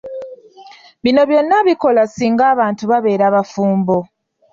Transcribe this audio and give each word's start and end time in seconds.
Bino 1.03 1.21
byonna 1.29 1.57
bikola 1.67 2.01
singa 2.13 2.43
abantu 2.53 2.83
babeera 2.91 3.25
bafumbo. 3.35 3.97